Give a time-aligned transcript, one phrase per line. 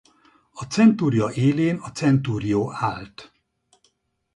[0.61, 3.33] A centuria élén a centurio állt.